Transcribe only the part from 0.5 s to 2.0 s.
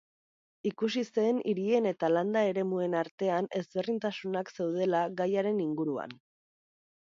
Ikusi zen hirien